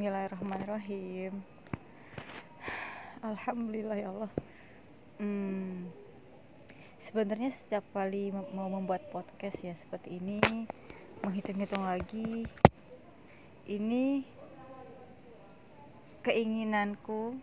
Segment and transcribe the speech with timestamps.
[0.00, 1.44] Bismillahirrahmanirrahim.
[3.20, 4.32] Alhamdulillah ya Allah.
[5.20, 5.92] Hmm,
[7.04, 10.40] sebenarnya setiap kali mau membuat podcast ya seperti ini,
[11.20, 12.48] menghitung-hitung lagi,
[13.68, 14.24] ini
[16.24, 17.36] keinginanku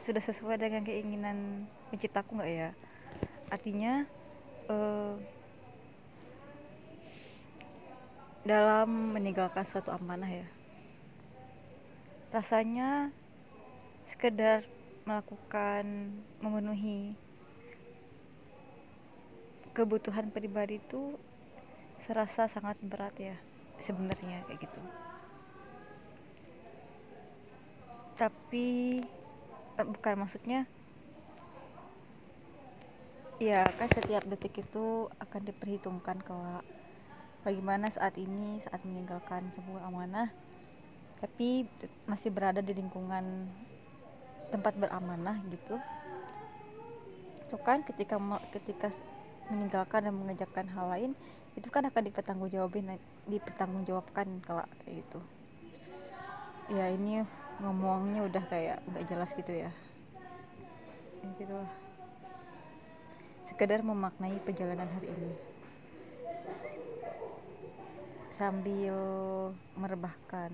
[0.00, 2.70] sudah sesuai dengan keinginan penciptaku nggak ya?
[3.52, 4.08] Artinya
[4.72, 5.12] uh,
[8.48, 10.48] dalam meninggalkan suatu amanah ya
[12.38, 13.12] rasanya
[14.10, 14.60] sekedar
[15.06, 15.84] melakukan
[16.42, 17.14] memenuhi
[19.76, 21.02] kebutuhan pribadi itu
[22.04, 23.36] serasa sangat berat ya
[23.86, 24.82] sebenarnya kayak gitu.
[28.18, 28.64] Tapi
[29.78, 30.58] eh, bukan maksudnya
[33.48, 34.78] ya kan setiap detik itu
[35.24, 36.64] akan diperhitungkan kelak.
[37.44, 40.28] Bagaimana saat ini saat meninggalkan sebuah amanah
[41.18, 41.66] tapi
[42.06, 43.46] masih berada di lingkungan
[44.54, 45.76] tempat beramanah gitu.
[47.46, 48.16] Itu kan ketika
[48.54, 48.88] ketika
[49.48, 51.12] meninggalkan dan mengejarkan hal lain
[51.56, 55.18] itu kan akan dipertanggungjawabin dipertanggungjawabkan kalau gitu
[56.68, 57.24] ya ini
[57.64, 59.72] ngomongnya udah kayak nggak jelas gitu ya.
[61.24, 61.72] Ya gitulah.
[63.48, 65.32] Sekedar memaknai perjalanan hari ini.
[68.36, 68.94] Sambil
[69.74, 70.52] merebahkan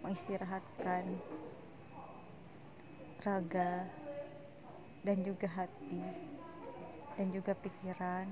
[0.00, 1.04] mengistirahatkan
[3.20, 3.84] raga
[5.04, 6.02] dan juga hati
[7.20, 8.26] dan juga pikiran.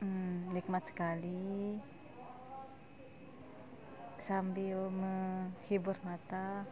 [0.00, 1.76] Hmm, nikmat sekali.
[4.16, 6.64] Sambil menghibur mata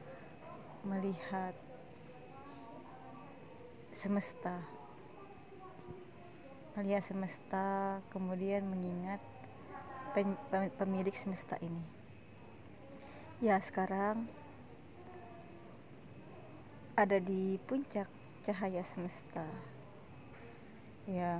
[0.81, 1.53] melihat
[3.93, 4.65] semesta.
[6.73, 9.21] Melihat semesta kemudian mengingat
[10.79, 11.83] pemilik semesta ini.
[13.39, 14.27] Ya, sekarang
[16.99, 18.11] ada di puncak
[18.43, 19.47] cahaya semesta.
[21.07, 21.39] Ya,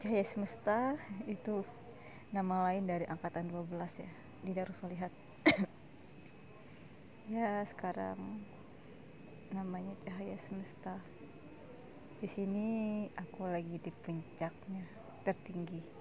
[0.00, 0.96] cahaya semesta
[1.28, 1.60] itu
[2.32, 4.10] nama lain dari angkatan 12 ya,
[4.40, 5.12] di harus melihat.
[7.36, 8.16] ya, sekarang
[9.52, 10.96] namanya cahaya semesta.
[12.24, 14.84] Di sini aku lagi di puncaknya
[15.24, 15.99] tertinggi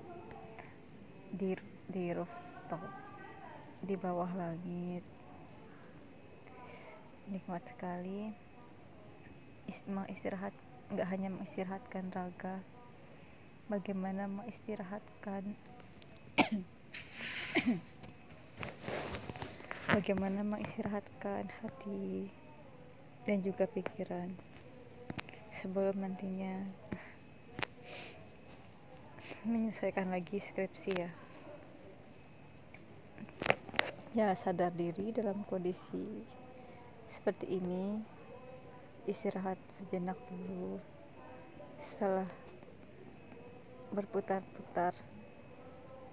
[1.33, 1.57] di
[1.89, 2.83] di rooftop
[3.83, 5.03] di bawah langit.
[7.29, 8.33] Nikmat sekali.
[10.09, 10.53] Istirahat
[10.89, 12.65] nggak hanya mengistirahatkan raga
[13.69, 15.53] bagaimana mengistirahatkan
[19.93, 22.33] bagaimana mengistirahatkan hati
[23.29, 24.33] dan juga pikiran
[25.61, 26.65] sebelum nantinya
[29.47, 31.11] menyelesaikan lagi skripsi ya?
[34.11, 36.25] Ya sadar diri dalam kondisi
[37.07, 38.03] seperti ini
[39.07, 40.81] istirahat sejenak dulu.
[41.79, 42.27] Setelah
[43.95, 44.93] berputar-putar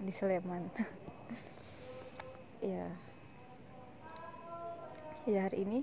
[0.01, 0.63] di Sleman.
[2.57, 2.89] Ya.
[5.29, 5.79] Ya hari ini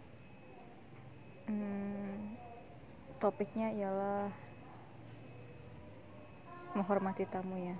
[1.46, 2.34] hmm,
[3.22, 4.34] topiknya ialah
[6.74, 7.76] menghormati tamu ya.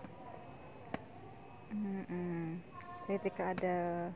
[1.75, 2.63] Hmm,
[3.11, 4.09] ketika ada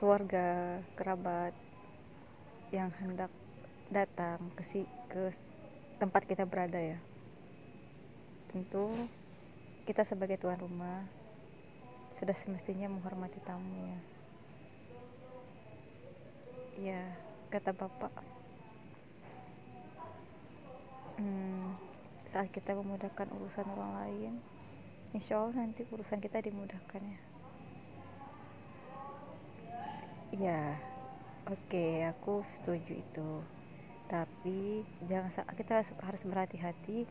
[0.00, 1.52] keluarga kerabat
[2.72, 3.28] yang hendak
[3.92, 4.80] datang ke si
[5.12, 5.32] ke
[6.00, 6.98] tempat kita berada ya.
[8.48, 8.88] Tentu
[9.84, 11.04] kita sebagai tuan rumah
[12.16, 14.00] sudah semestinya menghormati tamu ya.
[16.78, 17.02] Ya
[17.48, 18.12] kata bapak
[21.16, 21.47] hmm,
[22.28, 24.32] saat kita memudahkan urusan orang lain
[25.16, 27.20] insya Allah nanti urusan kita dimudahkan ya.
[30.36, 30.62] Ya
[31.48, 33.30] oke okay, aku setuju itu.
[34.08, 37.08] Tapi jangan kita harus berhati-hati.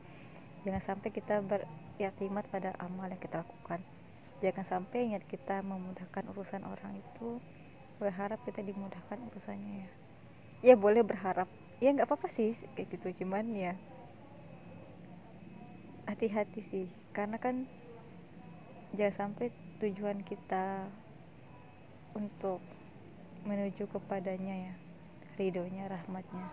[0.66, 3.82] Jangan sampai kita beriktimat pada amal yang kita lakukan.
[4.46, 7.42] Jangan sampai ingat kita memudahkan urusan orang itu
[7.98, 9.90] berharap kita dimudahkan urusannya ya.
[10.62, 11.50] Ya boleh berharap.
[11.82, 13.26] Ya nggak apa-apa sih kayak gitu.
[13.26, 13.74] Cuman ya
[16.08, 17.68] hati-hati sih karena kan
[18.96, 19.52] jangan sampai
[19.84, 20.88] tujuan kita
[22.18, 22.64] untuk
[23.46, 24.76] menuju kepadanya ya
[25.38, 26.50] ridhonya rahmatnya.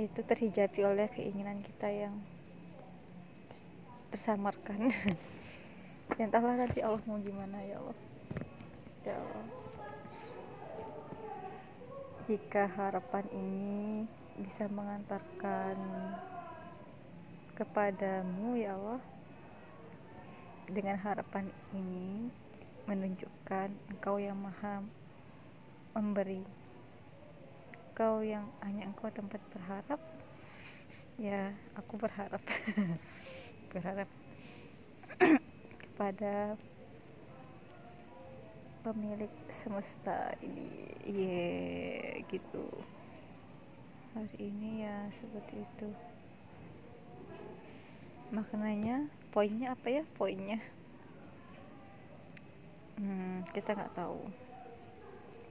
[0.00, 2.16] Itu terhijabi oleh keinginan kita yang
[4.10, 4.88] tersamarkan.
[6.18, 7.98] Yang entahlah nanti Allah mau gimana ya Allah.
[9.06, 9.46] Ya Allah.
[12.26, 14.10] Jika harapan ini
[14.42, 15.78] bisa mengantarkan
[17.60, 19.04] kepadamu ya Allah.
[20.64, 21.44] Dengan harapan
[21.76, 22.32] ini
[22.88, 24.80] menunjukkan engkau yang maha
[25.92, 26.40] memberi.
[27.92, 30.00] Engkau yang hanya engkau tempat berharap.
[31.20, 32.40] Ya aku berharap.
[33.70, 34.08] Berharap
[35.84, 36.56] kepada
[38.80, 40.96] pemilik semesta ini.
[41.04, 42.66] Yeah, gitu.
[44.16, 46.09] Hari ini ya seperti itu
[48.30, 50.02] maknanya poinnya apa ya?
[50.14, 50.58] Poinnya.
[52.98, 54.22] Hmm, kita nggak tahu.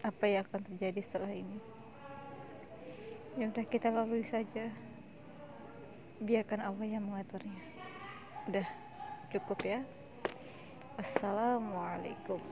[0.03, 1.59] Apa yang akan terjadi setelah ini?
[3.35, 4.71] Ya udah kita lalui saja.
[6.23, 7.63] Biarkan Allah yang mengaturnya.
[8.47, 8.67] Udah
[9.31, 9.79] cukup ya.
[10.99, 12.43] Assalamualaikum